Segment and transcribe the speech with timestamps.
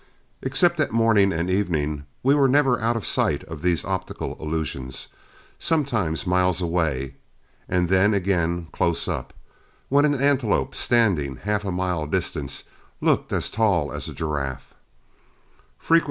[0.41, 5.09] Except at morning and evening, we were never out of sight of these optical illusions,
[5.59, 7.13] sometimes miles away,
[7.69, 9.31] and then again close up,
[9.89, 12.63] when an antelope standing half a mile distant
[12.99, 14.73] looked as tall as a giraffe.